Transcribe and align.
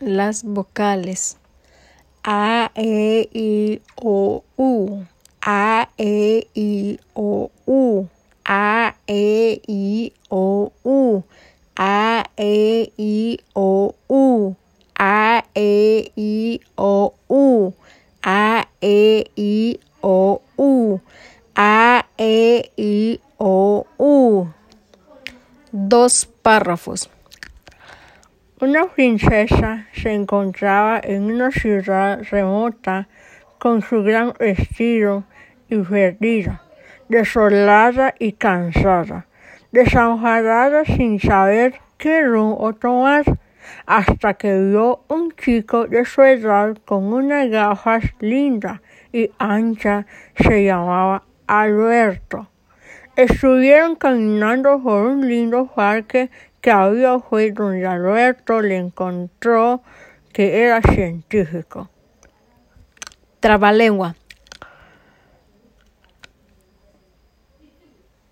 las 0.00 0.44
vocales. 0.44 1.38
A, 2.22 2.70
E, 2.74 3.28
I, 3.34 3.82
O, 3.96 4.42
U, 4.56 5.04
A, 5.42 5.88
E, 5.98 6.46
I, 6.54 6.98
O, 7.14 7.50
U, 7.66 8.08
A, 8.44 8.94
E, 9.06 9.60
I, 9.66 10.12
O, 10.30 10.72
U, 10.82 11.22
A, 11.76 12.24
E, 12.36 12.92
I, 12.96 13.40
O, 13.54 13.94
U, 14.08 14.56
A, 14.98 15.44
E, 15.54 16.12
I, 16.16 16.60
O, 16.76 17.14
U, 17.28 17.74
A, 18.22 18.66
E, 18.80 19.30
I, 19.36 19.80
O, 20.00 20.40
U, 20.56 21.00
A, 21.54 22.04
E, 22.18 22.70
I, 22.78 23.20
O, 23.38 23.86
U. 23.98 24.46
Dos 25.70 26.24
párrafos. 26.24 27.13
Una 28.64 28.86
princesa 28.86 29.88
se 29.92 30.14
encontraba 30.14 30.98
en 31.04 31.24
una 31.24 31.50
ciudad 31.50 32.22
remota 32.30 33.08
con 33.58 33.82
su 33.82 34.02
gran 34.02 34.32
vestido 34.38 35.24
y 35.68 35.76
perdida, 35.76 36.62
desolada 37.10 38.14
y 38.18 38.32
cansada, 38.32 39.26
desenfadada 39.70 40.86
sin 40.86 41.20
saber 41.20 41.74
qué 41.98 42.22
rumbo 42.22 42.72
tomar, 42.72 43.24
hasta 43.84 44.32
que 44.32 44.58
vio 44.58 45.04
un 45.08 45.32
chico 45.32 45.86
de 45.86 46.06
su 46.06 46.22
edad 46.22 46.78
con 46.86 47.12
unas 47.12 47.50
gafas 47.50 48.04
lindas 48.20 48.80
y 49.12 49.30
anchas, 49.38 50.06
se 50.36 50.64
llamaba 50.64 51.22
Alberto. 51.46 52.48
Estuvieron 53.14 53.94
caminando 53.94 54.82
por 54.82 55.02
un 55.02 55.28
lindo 55.28 55.66
parque 55.66 56.30
que 56.64 56.70
había 56.70 57.18
fue 57.18 57.50
donde 57.50 57.86
Alberto 57.86 58.62
le 58.62 58.78
encontró 58.78 59.82
que 60.32 60.62
era 60.62 60.80
científico. 60.80 61.90
Trabalengua. 63.40 64.16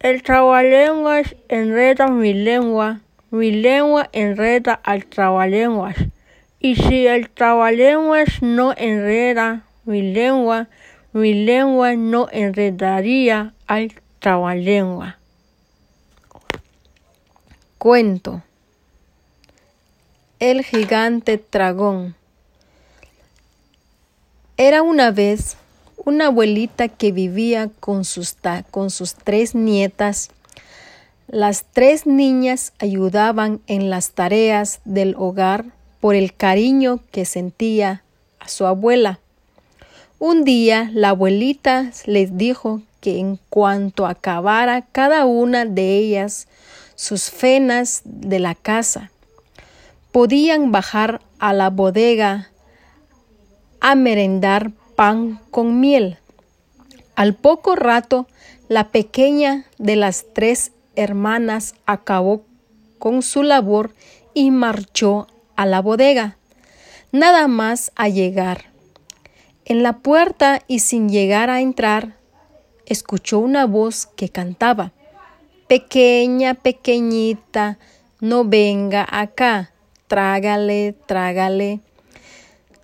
El 0.01 0.23
trabalenguas 0.23 1.37
enreda 1.51 2.09
mi 2.09 2.33
lengua, 2.33 3.01
mi 3.31 3.51
lengua 3.51 4.09
enreda 4.13 4.81
al 4.83 5.05
trabalenguas. 5.05 5.97
Y 6.59 6.77
si 6.77 7.07
el 7.07 7.29
trabalenguas 7.29 8.41
no 8.41 8.73
enreda 8.75 9.67
mi 9.85 10.15
lengua, 10.15 10.69
mi 11.13 11.45
lengua 11.45 11.97
no 11.97 12.29
enredaría 12.33 13.53
al 13.67 13.93
trabalengua. 14.21 15.19
Cuento. 17.83 18.45
El 20.39 20.63
gigante 20.63 21.45
dragón. 21.51 22.15
Era 24.57 24.83
una 24.83 25.11
vez 25.11 25.57
una 25.97 26.27
abuelita 26.27 26.87
que 26.87 27.11
vivía 27.11 27.71
con 27.81 28.05
sus, 28.05 28.37
con 28.71 28.91
sus 28.91 29.17
tres 29.17 29.57
nietas. 29.57 30.31
Las 31.27 31.65
tres 31.73 32.07
niñas 32.07 32.73
ayudaban 32.79 33.61
en 33.67 33.91
las 33.91 34.13
tareas 34.13 34.79
del 34.85 35.17
hogar 35.19 35.65
por 36.01 36.15
el 36.15 36.33
cariño 36.33 37.01
que 37.11 37.25
sentía 37.25 38.05
a 38.39 38.47
su 38.47 38.65
abuela. 38.65 39.19
Un 40.21 40.45
día 40.45 40.89
la 40.95 41.09
abuelita 41.09 41.91
les 42.07 42.39
dijo 42.39 42.81
que 43.01 43.19
en 43.19 43.41
cuanto 43.49 44.07
acabara 44.07 44.83
cada 44.93 45.25
una 45.25 45.65
de 45.65 45.99
ellas 45.99 46.47
sus 47.03 47.31
fenas 47.31 48.03
de 48.05 48.39
la 48.39 48.55
casa. 48.55 49.11
Podían 50.13 50.71
bajar 50.71 51.21
a 51.41 51.53
la 51.53 51.69
bodega 51.69 52.51
a 53.81 53.97
merendar 53.97 54.71
pan 54.95 55.41
con 55.51 55.81
miel. 55.81 56.19
Al 57.17 57.35
poco 57.35 57.75
rato, 57.75 58.29
la 58.69 58.91
pequeña 58.91 59.65
de 59.79 59.97
las 59.97 60.27
tres 60.33 60.71
hermanas 60.95 61.75
acabó 61.87 62.45
con 63.01 63.23
su 63.23 63.43
labor 63.43 63.93
y 64.33 64.53
marchó 64.53 65.27
a 65.57 65.67
la 65.67 65.81
bodega. 65.81 66.37
Nada 67.11 67.49
más 67.49 67.91
a 67.97 68.09
llegar. 68.11 68.67
En 69.65 69.83
la 69.83 69.99
puerta 69.99 70.63
y 70.69 70.79
sin 70.79 71.09
llegar 71.09 71.51
a 71.51 71.63
entrar, 71.63 72.15
escuchó 72.87 73.41
una 73.41 73.67
voz 73.67 74.07
que 74.07 74.29
cantaba. 74.29 74.93
Pequeña, 75.73 76.53
pequeñita, 76.53 77.79
no 78.21 78.45
venga 78.45 79.09
acá, 79.11 79.73
trágale, 80.07 80.95
trágale. 81.07 81.81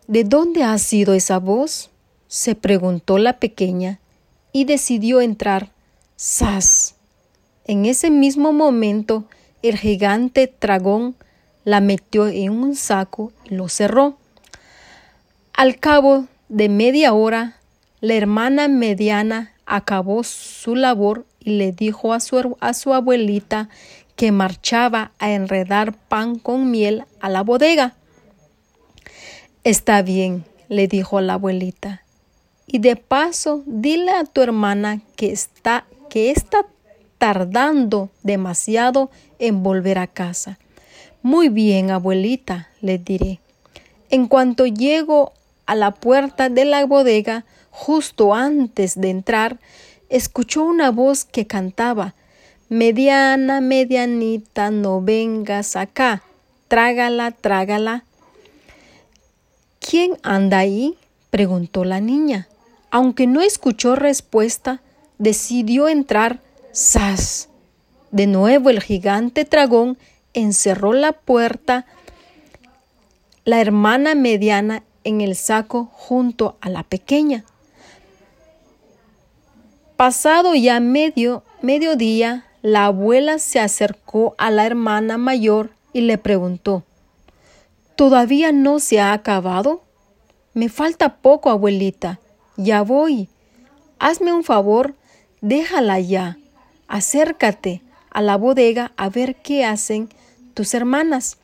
¿De 0.06 0.24
dónde 0.24 0.62
ha 0.62 0.78
sido 0.78 1.12
esa 1.12 1.38
voz? 1.38 1.90
se 2.28 2.54
preguntó 2.54 3.18
la 3.18 3.38
pequeña 3.38 4.00
y 4.52 4.64
decidió 4.64 5.20
entrar. 5.20 5.68
¡Sas! 6.16 6.94
En 7.66 7.84
ese 7.84 8.08
mismo 8.10 8.54
momento, 8.54 9.24
el 9.60 9.76
gigante 9.76 10.50
dragón 10.58 11.14
la 11.64 11.82
metió 11.82 12.26
en 12.26 12.52
un 12.52 12.74
saco 12.74 13.34
y 13.44 13.54
lo 13.54 13.68
cerró. 13.68 14.16
Al 15.52 15.78
cabo 15.78 16.24
de 16.48 16.70
media 16.70 17.12
hora, 17.12 17.58
la 18.00 18.14
hermana 18.14 18.66
mediana 18.66 19.52
acabó 19.66 20.24
su 20.24 20.74
labor 20.74 21.26
le 21.48 21.72
dijo 21.72 22.12
a 22.12 22.20
su, 22.20 22.56
a 22.60 22.74
su 22.74 22.94
abuelita 22.94 23.68
que 24.16 24.32
marchaba 24.32 25.12
a 25.18 25.30
enredar 25.30 25.94
pan 25.94 26.38
con 26.38 26.70
miel 26.70 27.04
a 27.20 27.28
la 27.28 27.42
bodega. 27.42 27.94
Está 29.64 30.02
bien, 30.02 30.44
le 30.68 30.88
dijo 30.88 31.20
la 31.20 31.34
abuelita. 31.34 32.02
Y 32.66 32.80
de 32.80 32.96
paso, 32.96 33.62
dile 33.66 34.12
a 34.12 34.24
tu 34.24 34.42
hermana 34.42 35.00
que 35.16 35.32
está, 35.32 35.86
que 36.10 36.30
está 36.30 36.66
tardando 37.18 38.10
demasiado 38.22 39.10
en 39.38 39.62
volver 39.62 39.98
a 39.98 40.06
casa. 40.06 40.58
Muy 41.22 41.48
bien, 41.48 41.90
abuelita, 41.90 42.68
le 42.80 42.98
diré. 42.98 43.40
En 44.10 44.26
cuanto 44.26 44.66
llego 44.66 45.32
a 45.66 45.74
la 45.74 45.92
puerta 45.92 46.48
de 46.48 46.64
la 46.64 46.84
bodega, 46.86 47.44
justo 47.70 48.34
antes 48.34 49.00
de 49.00 49.10
entrar, 49.10 49.58
escuchó 50.08 50.64
una 50.64 50.90
voz 50.90 51.24
que 51.24 51.46
cantaba 51.46 52.14
Mediana, 52.70 53.62
medianita, 53.62 54.70
no 54.70 55.00
vengas 55.00 55.74
acá, 55.74 56.22
trágala, 56.68 57.30
trágala. 57.30 58.04
¿Quién 59.80 60.18
anda 60.22 60.58
ahí? 60.58 60.94
preguntó 61.30 61.86
la 61.86 62.00
niña. 62.00 62.46
Aunque 62.90 63.26
no 63.26 63.40
escuchó 63.40 63.96
respuesta, 63.96 64.82
decidió 65.16 65.88
entrar. 65.88 66.40
¡Sas! 66.72 67.48
De 68.10 68.26
nuevo 68.26 68.68
el 68.68 68.82
gigante 68.82 69.44
dragón 69.44 69.96
encerró 70.34 70.92
la 70.92 71.12
puerta, 71.12 71.86
la 73.46 73.62
hermana 73.62 74.14
mediana 74.14 74.82
en 75.04 75.22
el 75.22 75.36
saco 75.36 75.88
junto 75.94 76.58
a 76.60 76.68
la 76.68 76.82
pequeña. 76.82 77.44
Pasado 79.98 80.54
ya 80.54 80.78
medio 80.78 81.42
mediodía, 81.60 82.44
la 82.62 82.84
abuela 82.84 83.40
se 83.40 83.58
acercó 83.58 84.36
a 84.38 84.48
la 84.52 84.64
hermana 84.64 85.18
mayor 85.18 85.70
y 85.92 86.02
le 86.02 86.18
preguntó 86.18 86.84
¿Todavía 87.96 88.52
no 88.52 88.78
se 88.78 89.00
ha 89.00 89.12
acabado? 89.12 89.82
Me 90.54 90.68
falta 90.68 91.16
poco, 91.16 91.50
abuelita. 91.50 92.20
Ya 92.56 92.82
voy. 92.82 93.28
Hazme 93.98 94.32
un 94.32 94.44
favor, 94.44 94.94
déjala 95.40 95.98
ya. 95.98 96.38
Acércate 96.86 97.82
a 98.12 98.22
la 98.22 98.36
bodega 98.36 98.92
a 98.96 99.08
ver 99.08 99.34
qué 99.34 99.64
hacen 99.64 100.10
tus 100.54 100.74
hermanas. 100.74 101.38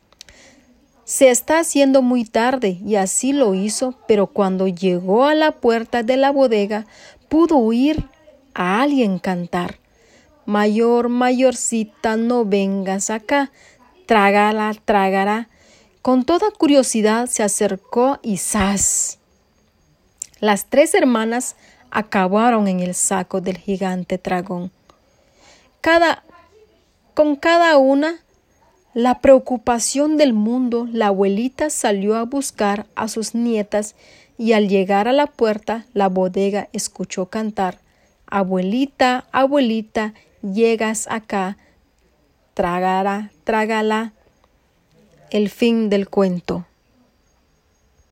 Se 1.03 1.29
está 1.29 1.59
haciendo 1.59 2.01
muy 2.01 2.23
tarde 2.23 2.79
y 2.85 2.95
así 2.95 3.33
lo 3.33 3.53
hizo, 3.53 3.99
pero 4.07 4.27
cuando 4.27 4.69
llegó 4.69 5.25
a 5.25 5.35
la 5.35 5.51
puerta 5.51 6.03
de 6.03 6.15
la 6.15 6.31
bodega 6.31 6.85
pudo 7.27 7.57
oír 7.57 8.05
a 8.55 8.81
alguien 8.81 9.19
cantar. 9.19 9.77
Mayor, 10.45 11.09
mayorcita, 11.09 12.17
no 12.17 12.45
vengas 12.45 13.11
acá. 13.11 13.51
Trágala, 14.07 14.73
trágala. 14.85 15.49
Con 16.01 16.23
toda 16.23 16.49
curiosidad 16.51 17.27
se 17.27 17.43
acercó 17.43 18.19
y 18.23 18.37
¡zas! 18.37 19.19
Las 20.39 20.65
tres 20.67 20.93
hermanas 20.93 21.55
acabaron 21.91 22.67
en 22.67 22.79
el 22.79 22.95
saco 22.95 23.41
del 23.41 23.57
gigante 23.57 24.17
dragón. 24.17 24.71
Cada, 25.81 26.23
con 27.13 27.35
cada 27.35 27.77
una, 27.77 28.19
la 28.93 29.19
preocupación 29.19 30.15
del 30.17 30.33
mundo, 30.33 30.87
la 30.91 31.07
abuelita 31.07 31.69
salió 31.69 32.15
a 32.15 32.23
buscar 32.23 32.85
a 32.95 33.07
sus 33.07 33.33
nietas 33.33 33.95
y 34.37 34.53
al 34.53 34.69
llegar 34.69 35.07
a 35.07 35.13
la 35.13 35.27
puerta, 35.27 35.85
la 35.93 36.07
bodega 36.07 36.69
escuchó 36.71 37.25
cantar 37.27 37.84
Abuelita, 38.35 39.23
abuelita, 39.31 40.13
llegas 40.41 41.07
acá, 41.09 41.55
trágala, 42.53 43.31
trágala. 43.45 44.11
El 45.29 45.47
fin 45.49 45.89
del 45.89 46.09
cuento. 46.09 46.65